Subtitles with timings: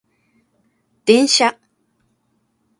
[1.05, 1.59] 電車